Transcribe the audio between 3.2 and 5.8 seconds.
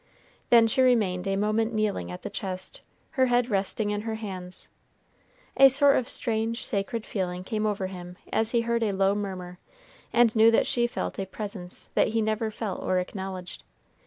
head resting in her hands. A